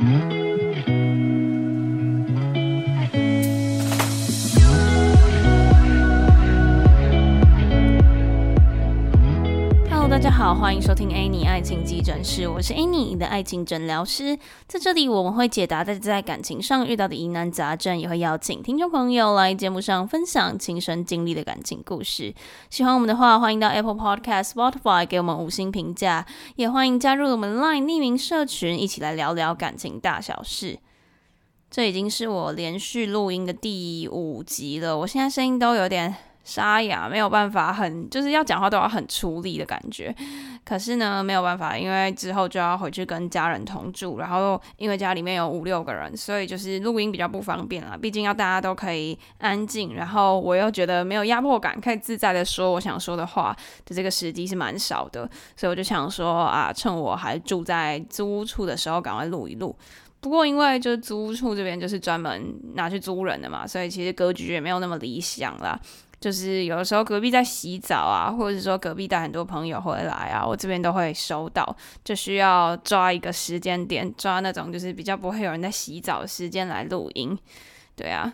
[0.00, 0.39] 大
[10.40, 14.38] 好，欢迎收听 Annie 爱情急诊室，我是 Annie，你的爱情诊疗师。
[14.66, 22.34] 在这里，我们会解答大家在感情上遇到的疑难杂症，也会邀请听众朋友来节目上分享亲身经历的感情故事。
[22.70, 26.24] 喜欢我们的话，欢迎到 Apple Podcast、Spotify 给我们五星评价，
[26.56, 30.78] 也欢迎加入我们 Line 匿名社群，一起来聊聊感情大小事。
[31.70, 36.29] 这已经是我连续录音的第五集了，我现在声音都有点。
[36.42, 40.14] 沙哑，没有办法，很就是要讲话都要很出力的感觉。
[40.64, 47.96] 可是呢，没有办法，因为之后就要回去跟家人同住，然后因为家里面有五六个人，所以就是录音比较不方便啦。
[48.00, 59.74] 毕竟要大家都可以安静，然后我又觉得没有压迫感，可以自在的说我想说的话的这个时机是蛮少的，所以我就想说啊，趁我还住在租屋处的时候，赶快录一录。
[60.20, 65.78] 不过因为就是租屋处这边就是专门拿去租人的嘛，所以其实格局也没有那么理想啦。
[66.20, 77.36] 就是有的时候隔壁在洗澡啊，或者是说隔壁带很多朋友回来啊，我这边都会收到，就需要抓一个时间点，抓那种就是比较不会有人在洗澡的时间来录音，
[77.96, 78.32] 对啊。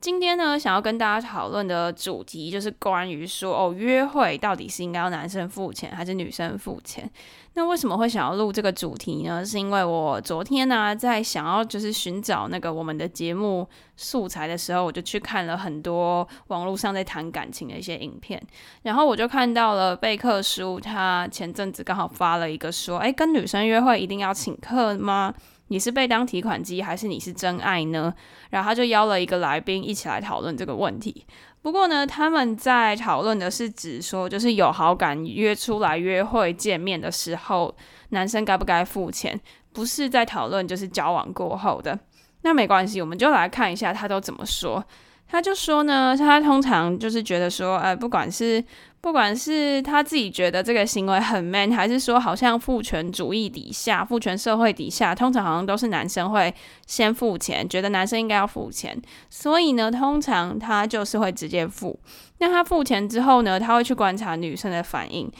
[0.00, 7.08] 今天呢，想要跟大家讨论的主题就是关于说哦，约会到底是应该要男生付钱还是女生付钱？
[7.52, 9.44] 那为什么会想要录这个主题呢？
[9.44, 18.42] 是因为我昨天呢，在想要就是寻找那个我们的节目素材的时候，我就去看了很多网络上在谈感情的一些影片，
[18.84, 25.34] 然后我就看到了贝克书，他前阵子刚好发了一个说，哎，跟女生约会一定要请客吗？
[25.70, 28.12] 你是被当提款机，还是你是真爱呢？
[28.50, 31.24] 然后他就邀了一个来宾一起来讨论这个问题。
[31.62, 37.72] 不过呢，他们在讨论的是指说，就是有好感约出来约会见面的时候，
[38.08, 39.40] 男生该不该付钱，
[39.72, 41.96] 不是在讨论就是交往过后的。
[42.42, 44.84] 那没关系，我们就来看一下他都怎么说。
[45.28, 48.64] 他就说呢，他通常就是觉得说，哎，不管是
[49.02, 56.54] 不管是他自己觉得这个行为很 man，还是说好像父权主义底下、父权社会底下，通常好像都是男生会
[56.86, 59.00] 先付钱，觉得男生应该要付钱，
[59.30, 61.98] 所以呢，通常他就是会直接付。
[62.38, 65.30] 那他付钱之后呢，他会去观察女生的反应。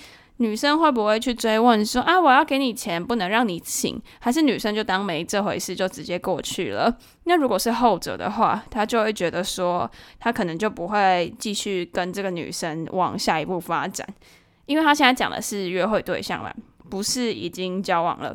[0.41, 6.97] 女生会不会去追问说啊，我要给你钱，不能让你请，还是女生就当没这回事，就直接过去了？
[7.25, 14.07] 那如果是后者的话，他就会觉得说，他可能就不会继续跟这个女生往下一步发展，
[14.65, 16.57] 因为他现在讲的是约会对象了，
[16.89, 18.35] 不是已经交往了。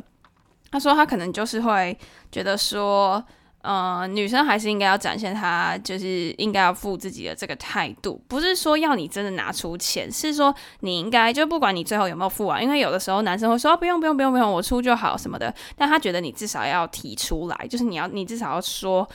[0.70, 1.98] 他说他可能就是会
[2.30, 3.24] 觉得说。
[3.66, 19.08] 呃，女生还是应该要展现她就是应该要付自己的这个态度，不是说要你真的拿出钱，是说你应该就不管你最后有没有付完，因为有的时候男生会说不用不用不用不用，我出就好什么的，但他觉得你至少要提出来，就是你要你至少要说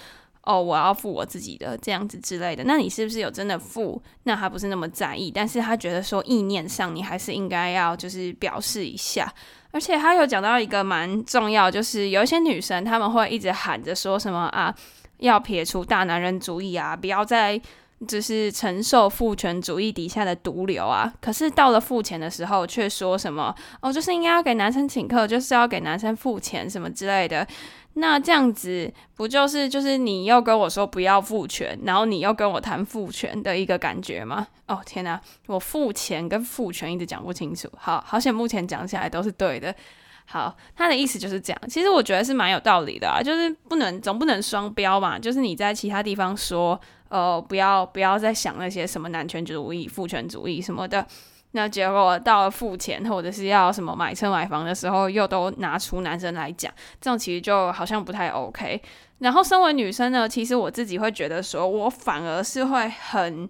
[0.43, 4.01] 哦我要付我自己的这样子之类的，那你是不是有真的付？
[4.23, 9.33] 那他不是那么在意，但是他觉得说意念上你还是应该要就是表示一下。
[9.71, 14.73] 而且他有讲到一个蛮重要，就是有一些女生他们会一直喊着说什么啊，
[15.19, 17.59] 要撇除大男人主义啊，不要再
[18.07, 21.13] 就是承受父权主义底下的毒瘤啊。
[21.21, 27.47] 可是到了付钱的时候，却说什么哦，就是应该要给男生请客，就是要给男生付钱什么之类的。
[27.95, 34.47] 那这样子不就是就是你又跟我说不要付权，然后你又跟我谈付权的一个感觉吗？
[34.67, 37.69] 哦天哪，我付钱跟付权一直讲不清楚。
[37.77, 39.75] 好好险，目前讲起来都是对的。
[40.23, 41.61] 好，他的意思就是这样。
[41.67, 45.19] 其实我觉得是蛮有道理的啊，就是不能总不能双标嘛。
[45.19, 46.79] 就是你在其他地方说，
[47.11, 51.05] 呃，不要不要再想那些什么男权主义、父权主义什么的。
[51.51, 58.81] 那结果到了付钱或者是要什么买车买房的时候，又都拿出男生来讲，这样其实就好像不太 OK。
[59.19, 63.49] 然后身为女生呢，其实我自己会觉得说，我反而是会很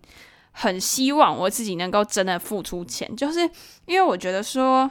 [0.51, 3.41] 很希望我自己能够真的付出钱，就是
[3.85, 4.89] 因为我觉得说，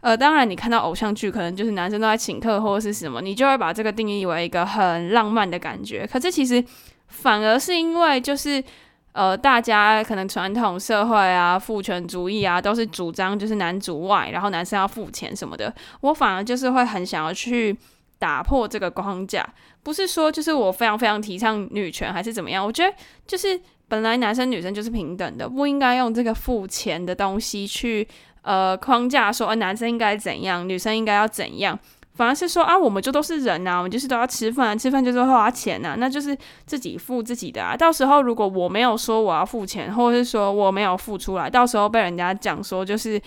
[0.00, 6.04] 呃，当然你看到偶像剧，可能就是男生都在请客或者是什么，你就会把这个定义为一个很浪漫的感觉。
[6.04, 6.62] 可是其实
[7.10, 8.64] 反而是因为就是。
[9.12, 15.74] 呃，大家可能传统社会啊，父权主义啊，都是主张就是男主外，然后男生要付钱什么的。
[16.02, 17.76] 我反而就是会很想要去
[18.20, 19.44] 打破这个框架，
[19.82, 22.64] 不是说就是我非常非常提倡女权还是怎么样。
[22.64, 22.96] 我觉得
[23.26, 28.06] 就是本来男生女生就是平等的，不应该用这个付钱的东西去
[28.42, 31.76] 呃框架说，呃男生应该怎样，女生应该要怎样。
[32.20, 36.36] 反而是说啊，我们就都是人呐，我们就是都要吃饭，吃饭就是花钱呐，那就是
[36.66, 37.74] 自己付自己的啊。
[37.74, 43.18] 到时候如果我没有说我要付钱，或者是说我没有付出来，到时候被人家讲说就是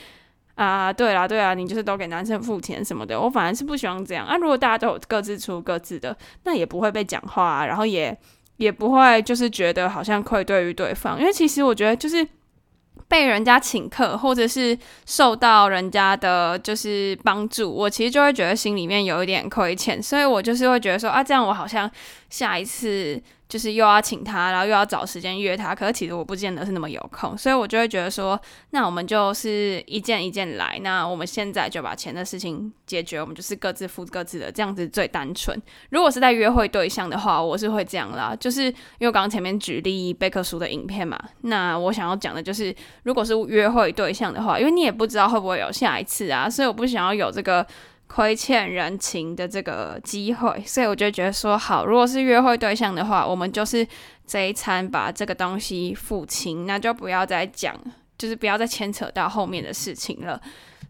[0.54, 4.38] 啊，对啦对啦，你就是都给男生付钱什么的，我反而是不喜欢这样啊。
[4.38, 8.16] 如果大家都各自出各自的，那也不会被讲话，然后也
[8.58, 12.24] 也不会就是觉得好像愧对于对方，因为其实我觉得就是
[13.08, 21.90] 被人家请客或者是受到人家的就是帮助，我其实就会觉得心里面有一点亏欠，所以我就是会觉得说啊，这样我好像
[22.30, 23.22] 下一次。
[23.54, 28.40] 就是又要请他，然后又要找时间约他，可是其实我不见得是那么有空，所以我就会觉得说，
[28.72, 30.80] 那我们就是一件一件来。
[30.82, 35.56] 那我们现在就把钱的事情解决，我们就是各自付各自的，这样子最单纯。
[35.92, 47.64] 如果是在约会对象的话，我是会这样啦，就是因为我刚刚前面举例贝克书的影片嘛，那我想要讲的就是，如果是约会对象的话，因为你也不知道会不会有下一次啊，所以我不想要有这个。
[48.14, 53.88] 亏欠人情的这个机会，所以我就觉得说好，如果是约会对象的话，我们就是
[54.28, 57.76] 这一餐把这个东西付清，那就不要再讲，
[58.16, 60.40] 就是不要再牵扯到后面的事情了。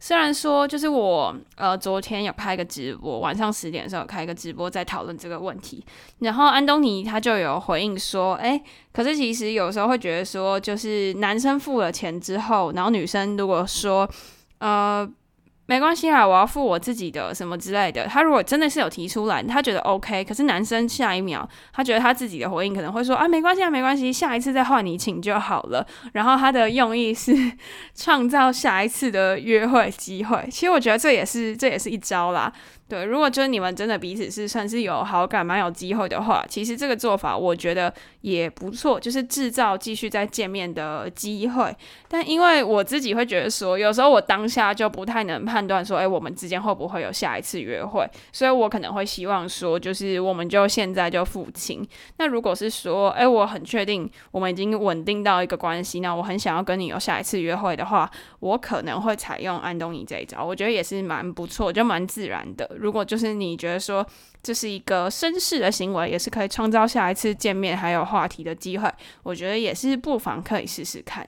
[0.02, 5.82] 虽然说，就是我呃昨天有开个直播，晚上十点的时候开一个直播在讨论这个问题，
[6.20, 8.62] 然后安东尼他就有回应说，哎，
[8.92, 14.10] 可是其实有时候会觉得说，就是男生付了钱之后，然后女生如果说
[14.58, 15.10] 呃。
[15.66, 18.06] 没关系啦，我要付我自己的什么之类的。
[18.06, 25.86] 他如果真的是有提出来，他觉得 OK，可是男生下一秒他觉得他自己的回应可能会说啊，没关系啊，没关系，下一次再换你请就好了。
[26.12, 27.34] 然后他的用意是
[27.96, 30.46] 创造下一次的约会机会。
[30.52, 32.52] 其实我觉得这也是这也是一招啦。
[32.94, 37.92] 对，如果就是你们真的彼此是算是有好感、蛮有机会的话，其实这个做法我觉得
[38.22, 41.76] 也不错，就是制造继续再见面的机会。
[42.08, 51.84] 但因为我自己会觉得说，有时候我当下就不太能判断说，哎，我们之间会不会有下一次约会，所以我可能会希望说，就是我们就现在就付清。
[52.18, 58.08] 那如果是说，哎，我很确定我们已经稳定到一个关系，那我很想要跟你有下一次约会的话，
[58.42, 62.70] 我可能会采用安东尼这一招，我觉得也是蛮不错，就蛮自然的。
[62.84, 64.06] 如果就是你觉得说
[64.44, 68.94] 这是一个绅士的行为，也是可以创造下一次见面还有话题的机会，
[69.24, 71.26] 我觉得也是不妨可以试试看。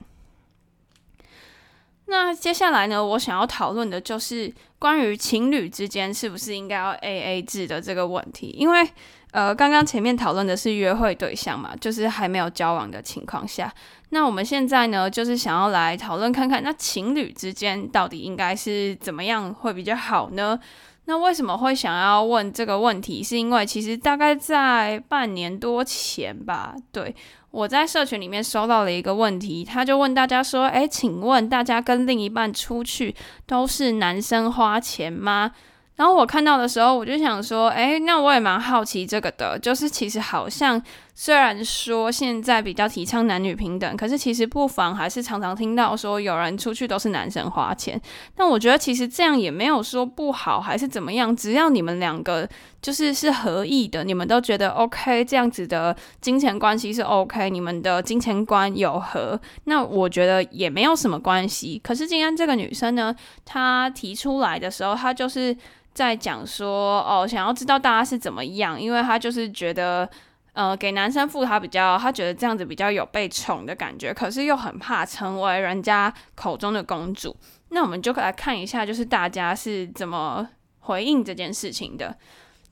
[2.08, 8.88] 那接下来呢，我想要讨论的就是关于情侣之间是不是应该要 A A 制的这个问题，因为
[9.32, 13.74] 呃，刚刚前面讨论的是约会对象嘛，就是还没有交往的情况下，
[14.10, 20.58] 那我们现在呢，就是想要来讨论看看，那情侣之间到底应该是怎么样会比较好呢？
[21.06, 23.22] 那为什么会想要问这个问题？
[23.22, 27.14] 是因为其实大概在半年多前吧，对
[27.50, 33.14] 我在社群里面收到了一个问题，他就问大家说：“诶，请问大家跟另一半出去
[33.46, 35.52] 都是男生花钱吗？”
[35.96, 40.80] 然后我看到的时候，我就想说：“哎，那我也蛮好奇这个的，就是其实好像。”
[41.18, 47.98] 虽然说现在比较提倡男女平等，可是其实不妨还是常常听到说有人出去都是男生花钱。
[48.36, 52.46] 但我觉得其实这样也没有说不好还是怎么样，只要你们两个
[52.86, 61.80] 就是是合意的，你们都觉得 OK，这样子的金钱关系是 OK，你们的金钱观有合，那我觉得也没有什么关系。
[61.82, 63.12] 可是今天这个女生呢，
[63.44, 65.56] 她提出来的时候，她就是
[65.94, 70.08] 在讲说哦，想要知道大家是怎么样，因为她就是觉得。
[70.52, 77.36] 呃，给男生付他比较，他觉得这样子比较有被宠的感觉，可是又很怕成为人家口中的公主。
[77.68, 80.48] 那我们就来看一下，就是大家是怎么
[80.78, 82.16] 回应这件事情的。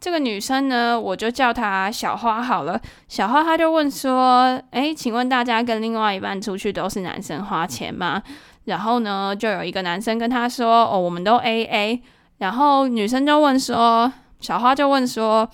[0.01, 2.81] 这个女生呢，我就叫她小花好了。
[3.09, 8.23] 小花她就问说：“诶，请问大家跟另外一半出去都是男生花钱吗？”
[8.65, 12.03] 然后呢，就有一个男生跟她说：“哦，我们都 A A。”
[12.39, 15.49] 然后女生就问说：“小花就问说。”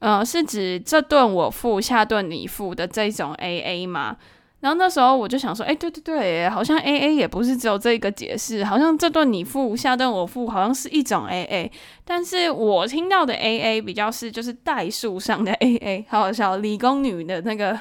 [0.00, 4.16] 呃，是指这顿我付，下顿你付的这种 A A 吗？
[4.60, 11.72] 然后那时候我就想说，哎，对对对，好像 A A 也不是只有这个解释，好像这顿你付，下顿我付，好像是一种 A A。
[12.04, 17.78] 但是我听到的 A A 比较是就是代数上的 A A，好好笑，理工女的那个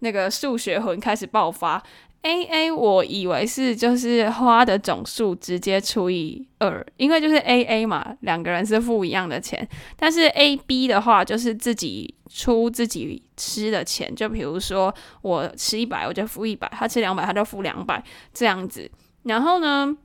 [0.00, 1.82] 那个数学魂开始爆发。
[2.22, 9.66] A A，我以为是就是花的总数直接除以二，因为就是 A A 嘛，两个人是付一样的钱。
[9.96, 18.02] 但是 A B 的话，就是自己出自己吃的钱，就比如说我吃一百，我就付一百；他吃两百，他就付两百，
[18.34, 18.90] 这样子。
[19.22, 19.96] 然后呢？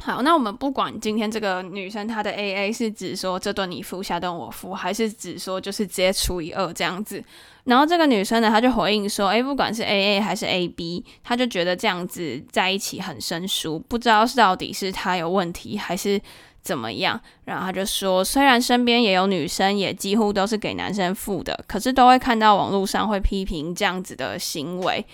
[0.00, 7.22] 好，那我们不管今天这个女生她的 A A 是指说这顿你付，下顿我付，还是指说就是直接除以二这样子。
[7.64, 16.18] 然后这个女生呢，她就回应说：“诶，不管是 A A 还是 A B，她就觉得这样子在一起很生疏，不知道是到底是她有问题还是
[16.62, 25.04] 怎么样。”然后她就说：“虽然身边也有女生，也几乎都是给男生付的，可是都会看到网络上会批评这样子的行为。”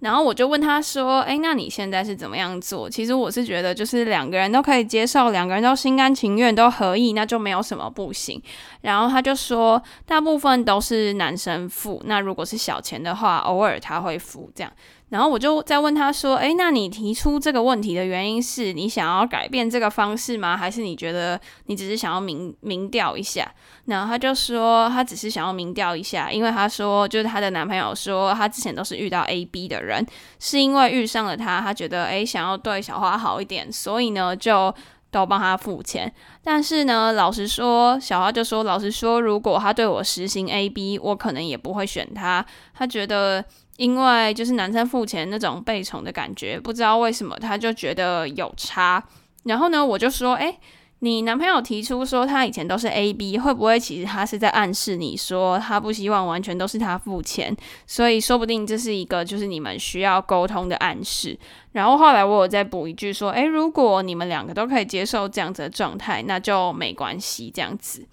[0.00, 8.40] 然后我就问他说：“哎，那你现在是怎么样做？”其实我是觉得，就是两个人都可以接受，两个人都心甘情愿，都合意，那就没有什么不行。
[8.82, 14.72] 然后他就说，大部分都是男生付，那如果是小钱的话，偶尔他会付这样。
[15.10, 20.54] 然后我就再问他说：“诶，那你提出这个问题的原因是你想要改变这个方式吗？
[20.54, 23.50] 还是你觉得你只是想要明明调一下？”
[23.86, 30.06] 然后他就说他只是想要明调一下，因为他说就是他的男朋友说他之前都是遇到 A、B 的人，
[30.38, 34.74] 是因为遇上了他，他觉得诶想要对小花好一点，所以呢就
[35.10, 36.12] 都帮他付钱。
[36.44, 42.44] 但是呢，老实说，小花就说老实说，如果他对我实行 A、B，我可能也不会选他。
[42.74, 43.42] 他觉得。
[43.78, 49.00] 因为就是男生付钱那种被宠的感觉，不知道为什么他就觉得有差。
[49.44, 50.58] 然后呢，我就说：“哎，
[50.98, 57.56] 你男朋友提出说他以前都是 A B，会不会其实他是在暗示你说他不希望完全都是他付钱？
[57.86, 61.38] 所以说不定这是一个就是你们需要沟通的暗示。”
[61.70, 68.04] 然后后来我有再补一句说：“哎，如果你们两个都可以接受这样子的状态，那就没关系。”这样子。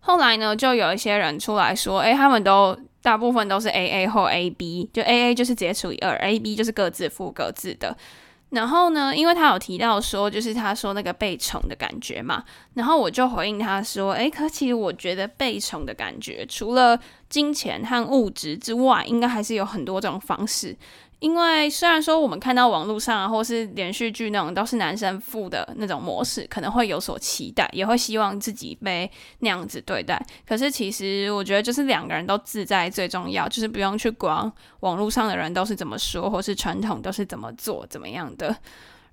[0.00, 7.96] 后来呢，就有一些人出来说：“哎，他们都。”大部分都是 A A 或 A B，就 A A 就是直接除以二，A B 就是各自付各自的。
[8.50, 12.44] 然后呢，因为他有提到说，就是他说那个被宠的感觉嘛，
[12.74, 16.98] 然后我就回应他说，诶，可其实我觉得被宠的感觉，除了
[17.30, 20.76] 金钱和物质之外，应该还是有很多种方式。
[21.22, 30.20] 因为虽然说我们看到网络上啊，或是连续剧那种都是男生付的那种模式，可能会有所期待，也会希望自己被那样子对待。
[30.44, 38.56] 可是其实我觉得，就是两个人都自在最重要，就是不用去管网络上的人都是怎么说，或是传统都是怎么做，怎么样的。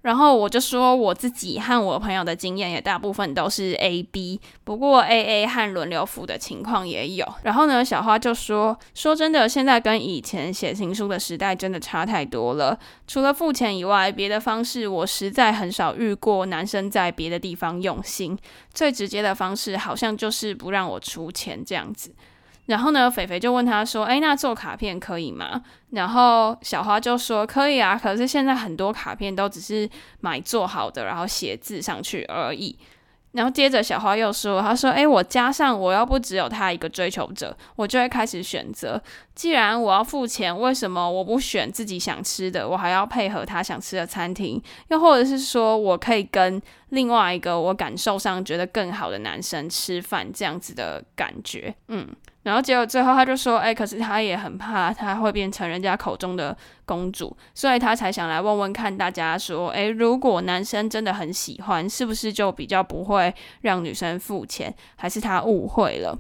[0.01, 7.27] 然后我就说我自己和我朋友的经验也大部分都是 A B，不过 A A 和轮流付的情况也有。
[7.43, 12.79] 然后呢，小花就说：“说真的，现在跟以前写情书的时代真的差太多了。
[13.07, 18.37] 除了付钱以外，别的方式我实在很少遇过男生在别的地方用心。
[18.73, 22.13] 最直接的方式好像就是不让我出钱这样子。”
[22.69, 25.59] 然后呢，肥肥就问他说：“哎，那做卡片可以吗？”
[25.89, 32.77] 然后小花就说：“可以啊，可是现在很多卡片都只是买做好的，然后写字上去而已。”
[33.33, 39.01] 然后接着小花又说：“他说，诶，我加上我要不只有他一个追求者，我就会开始选择。
[39.33, 42.69] 既然我要付钱，为什么我不选自己想吃的？
[42.69, 44.61] 我还要配合他想吃的餐厅？
[44.89, 51.73] 又或者是说我可以跟另外一个我感受上觉得更好的男生吃饭，这样子的感觉？
[51.87, 52.07] 嗯。”
[52.43, 56.55] 然后结果最后他就说：“哎，可是他也很怕他会变成人家口中的
[56.85, 63.31] 公主，所以他才想来问问看大家说：，哎，如果男生真的很喜欢，是不是就比较不会
[63.61, 64.73] 让女生付钱？
[64.95, 66.17] 还是他误会了？”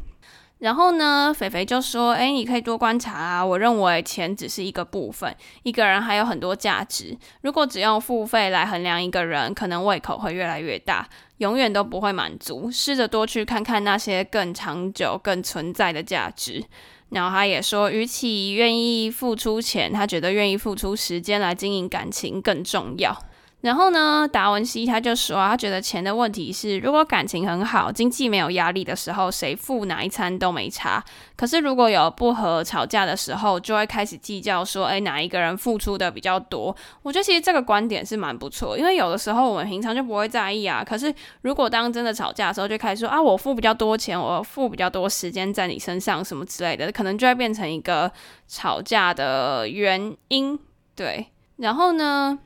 [0.59, 3.45] 然后呢，肥肥就说：“哎，你可以多观察啊。
[3.45, 7.17] 我认为钱只是一个部分，一个人还有很多价值。
[7.41, 11.07] 如果只用付费来衡量一个人，可能胃口会越来越大。”
[11.39, 16.61] 永远都不会满足，试着多去看看那些更长久、更存在的价值。
[17.11, 23.17] 然后他也说，与其愿意付出钱，他觉得愿意付出时间来经营感情更重要。
[23.61, 31.03] 然后呢，达文西他就说，他觉得钱的问题是，如果感情很好，经济没有压力的时候，谁付哪一餐都没差。
[31.35, 36.73] 可是如果有不和、吵架的时候，就会开始计较说，哎，哪一个人付出的比较多？
[37.01, 40.81] 我觉得其实这个观点是蛮不错，因为有的时候我们平常就不会在意啊。
[40.81, 48.09] 可是如果当真的吵架的时候，就开始说啊，我付比较多钱，我付比较多时间在你身上，什么之类的，可能就会变成一个
[48.47, 50.57] 吵架的原因。
[50.95, 52.39] 对，然后呢？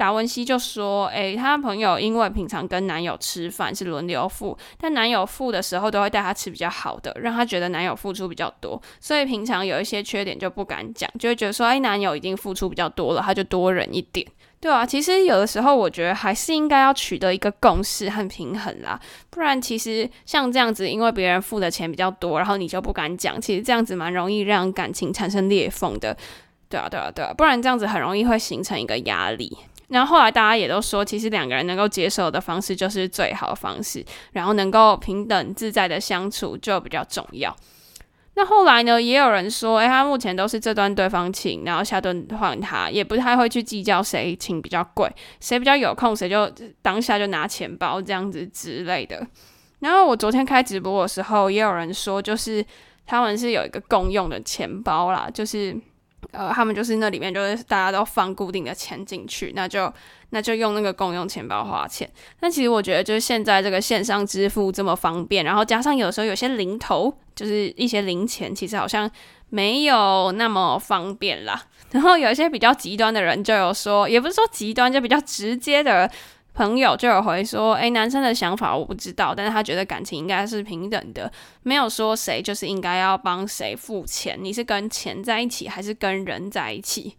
[0.00, 14.26] 达文西就说：“诶，他朋友因为平常跟男友吃饭是轮流付，但男友付的时候都会带他吃比较好的，让他觉得男友付出比较多，所以平常有一些缺点就不敢讲，就会觉得说，诶，男友已经付出比较多了，他就多忍一点，
[14.58, 26.16] 对啊，其实有的时候我觉得还是应该要取得一个共识和平衡啦，不然其实像这样子，因为别人付的钱比较多，然后你就不敢讲，其实这样子蛮容易让感情产生裂缝的，
[26.70, 29.58] 对啊，对啊，对啊，不然这样子很容易会形成一个压力。”
[29.90, 37.54] 然后后来大家也都说，其实两个人能够接受的方式就是最好的方式，然后能够平等自在的相处就比较重要。
[38.34, 46.48] 那后来呢，也有人说，诶，他目前都是这段对方请，然后下顿换他，也不太会去计较谁请比较贵，谁比较有空，谁就
[46.80, 49.26] 当下就拿钱包这样子之类的。
[49.80, 52.64] 然后我昨天开直播的时候，也有人说，就是
[53.04, 55.76] 他们是有一个共用的钱包啦，就是。
[56.32, 59.92] 呃，他们就是那里面就是大家都放固定的钱进去，那就
[60.30, 62.08] 那就用那个共用钱包花钱。
[62.38, 69.10] 但其实我觉得，就是现在这个线上支付这么方便，然后加上有时候有些零头，就是一些零钱，其实好像
[69.48, 71.62] 没有那么方便啦。
[71.90, 76.08] 然后有一些比较极端的人就有说，也不是说极端，就比较直接的
[76.52, 81.30] 朋友就有回说，诶，男生的想法我不知道，但是他觉得感情应该是平等的，
[81.62, 87.16] 没有说谁就是应该要帮谁付钱，你是跟钱在一起还是跟人在一起？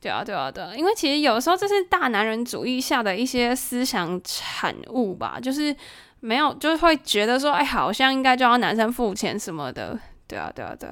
[0.00, 5.74] 对啊，对啊，对，因为其实有时候这是大男人主义下的一些思想产物吧，就是
[6.20, 9.98] 没有，就是会觉得说，哎，好像应该就要男生付钱什么的。
[10.28, 10.88] 对啊，对啊，对，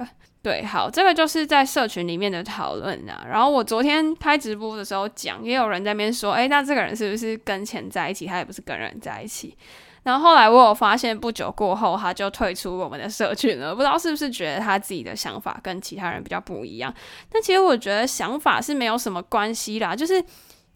[0.47, 3.27] 对，好，这个就是在社群里面的讨论啊。
[3.29, 8.25] 然后我昨天拍直播的时候讲，也有人在那边说，哎，那这个人是不是跟钱在一起？
[8.25, 9.57] 他也不是跟人在一起。
[10.03, 13.75] 然后后来我有发现，不久过后他就退出我们的社群了。
[13.75, 16.93] 不知道是不是觉得他自己的想法跟其他人比较不一样？
[17.29, 20.23] 但其实我觉得想法是没有什么关系啦，就是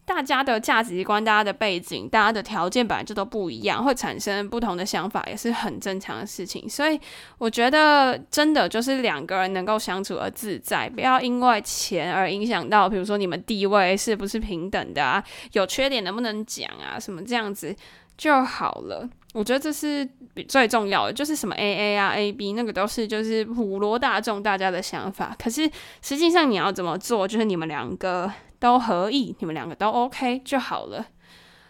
[0.04, 6.68] 大家的价值观、大家的背景、大家的条件本来就都不一样，会产生不同的想法也是很正常的事情。
[6.68, 7.00] 所以
[7.38, 15.22] 我觉得真的就是两个人能够相处而自在，不要因为钱而影响到，比如说你们地位是不是平等的啊？
[15.52, 16.98] 有缺点能不能讲啊？
[16.98, 17.74] 什么这样子
[18.18, 19.08] 就好了。
[19.32, 20.06] 我觉得这是
[20.46, 25.68] 最重要的，就是什么 A A 啊 A B 那个都是就是普罗大众大家的想法，可是
[26.02, 31.06] 实际上你要怎么做，就是你们两个都合意，你们两个都 OK 就好了。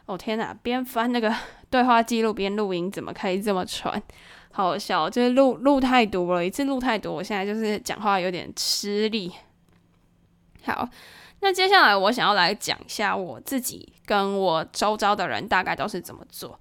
[0.06, 1.32] 哦天哪，边翻那个
[1.70, 4.02] 对话记录边录音，怎么可以这么喘？
[4.50, 9.32] 好笑，就是录录太多了，一次录太多，我现在就是讲话有点吃力。
[10.64, 10.88] 好，
[11.40, 16.58] 那接下来我想要来讲一下我自己跟我周遭的人大概都是怎么做。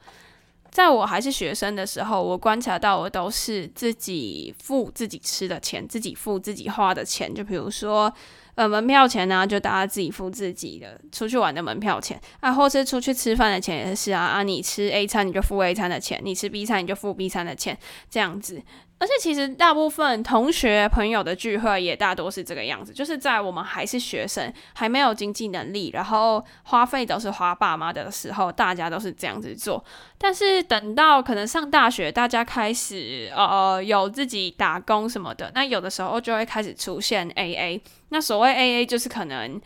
[0.72, 7.32] 在我还是学生的时候，我观察到我都是自己付自己吃的钱，自己付自己花的钱。
[7.34, 8.12] 就比如说，
[8.56, 17.78] 呃，门票钱呢，就大家自己付自己的出去玩的门票钱啊，或是出去吃饭的钱也是啊啊，你吃 A 餐你就付 A 餐的钱，你吃 B 餐你就付 B 餐的钱，
[18.10, 18.62] 这样子。
[19.02, 29.84] 而且其实大部分同学朋友的聚会也大多是这个样子，就是在我们还是学生，还没有经济能力，然后花费都是花爸妈的时候，大家都是这样子做。
[30.20, 37.82] 但是等到可能上大学，大家开始呃有自己打工什么的，那有的时候就会开始出现 AA。
[38.10, 39.60] 那所谓 AA 就是可能。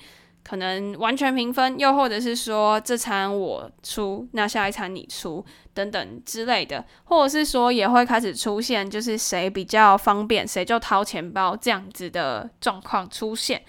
[0.48, 13.62] 可能完全平分，又或者是说这餐我出，那下一餐你出等等之类的，或者是说也会开始出现，就是谁比较方便，谁就掏钱包这样子的状况出现。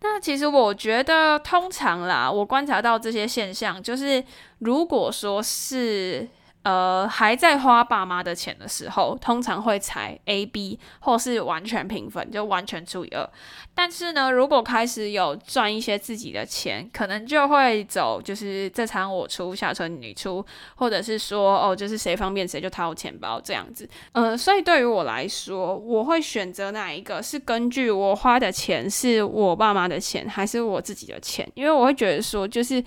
[0.00, 4.24] 那其实我觉得，通常啦，我观察到这些现象，就是
[4.60, 6.26] 如果说是。
[6.62, 13.28] 呃，还在花爸妈的钱的时候，通常会采 A B 或是完全平分，就完全除以二。
[13.74, 20.44] 但是呢，如果开始有赚一些自己的钱，可能就会走，就是这场我出，下车你出，
[20.76, 23.88] 或者是说，哦，就是谁方便谁就掏钱包这样子。
[24.12, 32.84] 嗯，所以对于我来说，我会选择哪一个是根据我花的钱是我爸妈的钱还是我自己的钱，因为我会觉得说，就是。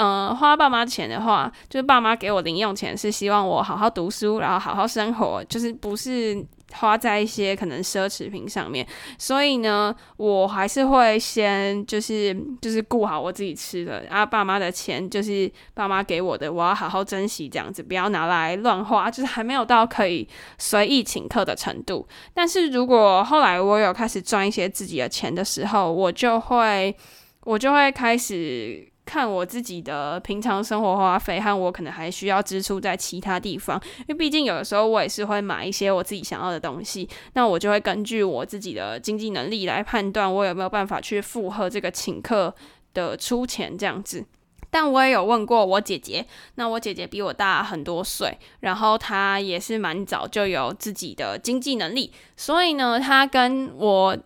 [0.00, 6.40] 嗯，花爸妈钱的话，就是爸妈给我零用钱，是希望我好好读书，然后好好生活，就是不是
[6.72, 8.86] 花在一些可能奢侈品上面。
[9.18, 12.32] 所以呢，我还是会先就是
[12.62, 22.06] 就是顾好我自己吃的，然后爸妈的钱就是爸妈给我的，我要好好珍惜，这样子不要拿来乱花，就是还没有到可以随意请客的程度。
[22.32, 26.96] 但是如果后来我有开始赚一些自己的钱的时候，我就会
[27.42, 28.88] 我就会开始。
[29.08, 42.54] 看我自己的平常生活花费和我可能还需要支出在其他地方，因为毕竟有的时候我也是会买一些我自己想要的东西，那我就会根据我自己的经济能力来判断我有没有办法去负荷这个请客
[42.92, 44.26] 的出钱这样子。
[44.70, 54.18] 但我也有问过我姐姐，那我姐姐比我大很多岁，然后她也是蛮早就有自己的经济能力，所以呢，她跟我。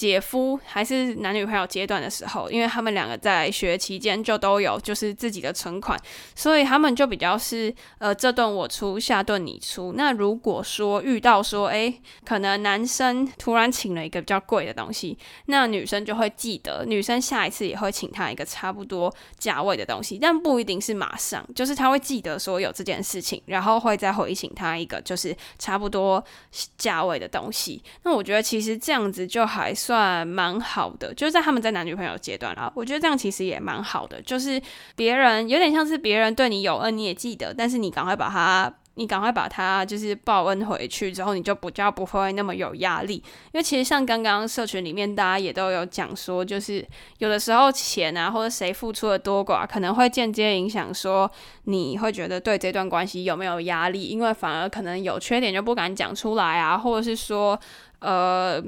[0.00, 6.00] 姐夫还是男女朋友阶段的时候，因为他们两个在学期间就都有就是自己的存款，
[6.34, 9.92] 所以他们就比较是呃这顿我出，下顿你出。
[9.94, 11.92] 那如果说遇到说哎，
[12.24, 26.24] 可能男生突然请了一个比较贵的东西，那女生就会记得，女生下一次也会请他一个差不多价位的东西，但不一定是马上，就是他会记得说有这件事情，然后会再回请他一个就是差不多
[26.78, 27.82] 价位的东西。
[28.04, 29.74] 那我觉得其实这样子就还。
[29.90, 34.22] 算蛮好的，就是在他们在男女朋友阶段啦，我觉得这样其实也蛮好的。
[34.22, 34.62] 就是
[34.94, 43.14] 别人有点像是别人对你有恩，你也记得，但是你赶快把他，你赶快把他就是报恩回去之后，你就不较不会那么有压力。
[43.14, 46.86] 因为其实像刚刚社群里面大家也都有讲说，就是
[47.18, 51.28] 有的时候钱啊或者谁付出的多寡，可能会间接影响说
[51.64, 57.58] 你会觉得对这段关系有没有压力，因为反而可能有缺点就不敢讲出来啊，或者是说
[57.98, 58.62] 呃。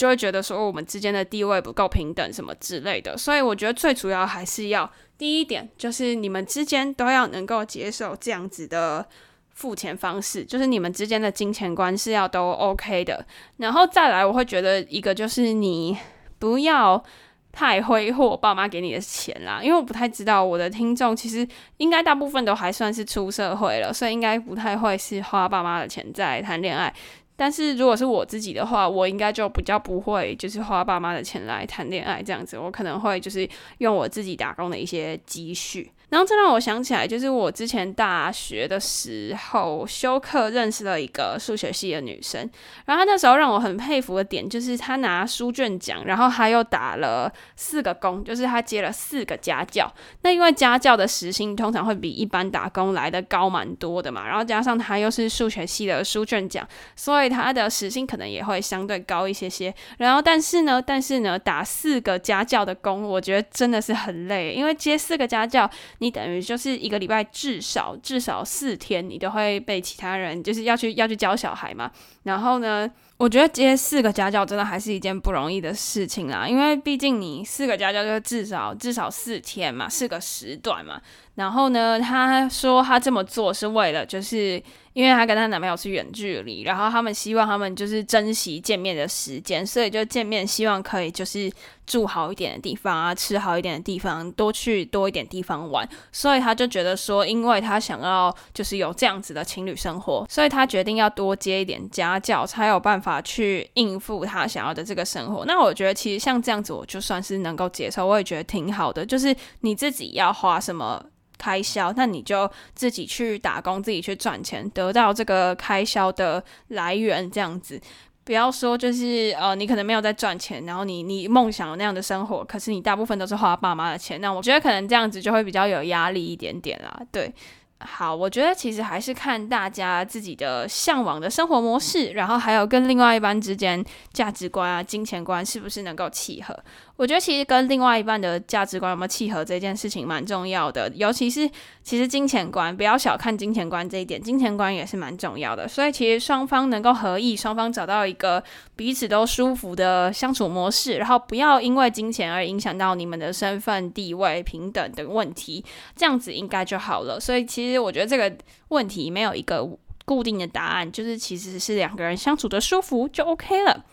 [0.00, 3.18] 就会觉得说我们之间的地位不够平等什么之类的。
[3.18, 9.06] 所以我觉得最主要还是要第一点，就是你们之间都要能够接受这样子的
[9.52, 13.26] 付钱方式，就是你们之间的金钱观是要都 OK 的。
[13.58, 15.98] 然后再来，我会觉得一个就是你
[16.38, 17.04] 不要。
[17.52, 21.44] 太挥霍爸妈给你的钱啦，因为我不太知道我的听众其实
[21.78, 26.94] 应该大部分都还算是出社会了，所以应该不太会是花爸妈的钱在谈恋爱。
[27.40, 33.48] 但是如果是我自己的话，我应该就比较不会就是花爸妈的钱来谈恋爱这样子，我可能会就是
[33.78, 35.90] 用我自己打工的一些积蓄。
[36.10, 42.40] 然后这让我想起来，就是我之前大学的时候修课认识了一个数学系的女生，
[42.84, 49.88] 然后她那时候让我很佩服的点就是她拿书卷奖，然后她又打了四个工，就是她接了四个家教。
[50.22, 59.72] 那因为家教的时薪通常会比一般打工来的高蛮多的嘛，然后加上她又是数学系的书卷奖，所以她的时薪可能也会相对高一些些。
[59.98, 65.70] 然后但是呢，但是呢，打四个家教的工，我觉得真的是很累，因为接四个家教。
[66.00, 71.90] 你等于就是一个礼拜至少至少四天，你都会被其他人就是要去要去教小孩嘛。
[72.24, 81.00] 然后呢，我觉得接四个家教真的还是一件不容易的事情啦，因为毕竟你四个家教就至少至少四天嘛，四个时段嘛。
[81.36, 84.62] 然后呢，她说她这么做是为了就是。
[84.92, 91.50] 因为她跟她男朋友是远距离，然后他们希望他们就是珍惜见面的时间，所以就见面希望可以就是
[91.86, 95.88] 住好一点的地方啊，吃好一点的地方，多去多一点地方玩。
[96.10, 105.44] 所以他就觉得说，因为他想要就是有这样子的情侣生活，所以他决定要多接一点家教，才有办法去应付他想要的这个生活。
[105.44, 109.06] 那我觉得其实像这样子，我就算是能够接受，我也觉得挺好的。
[109.06, 111.04] 就是你自己要花什么。
[111.42, 117.80] 开销，那你就自己去打工，自己去赚钱，得到这个开销的来源，这样子。
[118.24, 127.32] 不要说就是呃，你可能没有在赚钱，然后你你梦想那样的生活，可是你大部分都是花爸妈的钱，那我觉得可能这样子就会比较有压力一点点啦，对。
[127.80, 136.54] 好，我觉得其实还是看大家自己的向往的生活模式，然后还有跟另外一半之间价值观啊、金钱观是不是能够契合。
[137.00, 141.48] 我觉得其实跟另外一半的价值观有没有契合这件事情蛮重要的，尤其是
[141.82, 145.66] 其实金钱观，不要小看金钱观这一点，金钱观也是蛮重要的。
[145.66, 148.44] 所以其实双方能够合意，双方找到一个
[148.76, 155.64] 彼此都舒服的相处模式，然后不要因为金钱而影响到你们的身份地位平等的问题，
[155.96, 157.18] 这样子应该就好了。
[157.18, 158.30] 所以其实我觉得这个
[158.68, 159.66] 问题没有一个
[160.04, 163.86] 固定的答案，就是其实是两个人相处的舒服就 OK 了。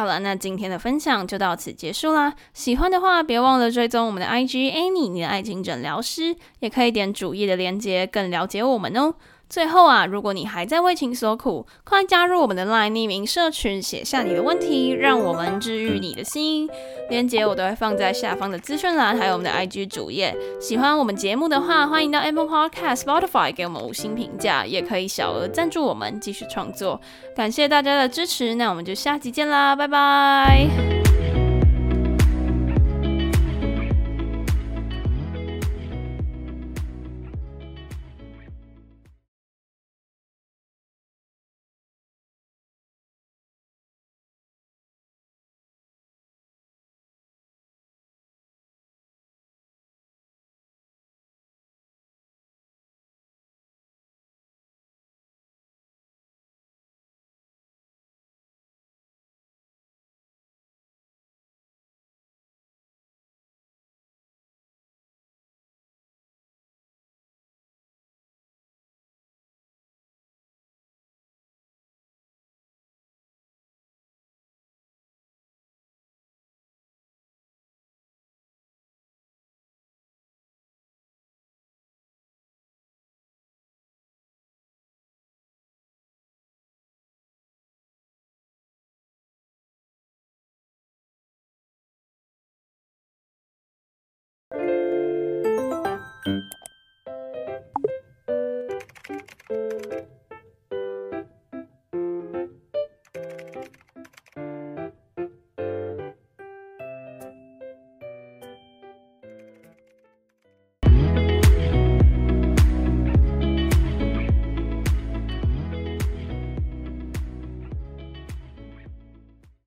[0.00, 2.34] 好了，那今天的分享就到此结束啦。
[2.54, 9.14] 喜欢的话，别忘了追踪我们的 IG Annie，你的爱情诊疗师，也可以点主页的链接，更了解我们哦。
[9.50, 16.70] 最后啊，如果你还在为情所苦，快加入我们的 LINE 匿名社群，写下你的问题，让我们治愈你的心。
[17.08, 20.34] 链接我都会放在下方的资讯栏，还有我们的 IG 主页。
[20.60, 27.00] 喜欢我们节目的话，欢迎到 Apple Podcast、Spotify 给我们五星评价，也可以小额赞助我们继续创作。
[27.34, 30.99] 感谢大家的支持，那我们就下期见啦，拜拜。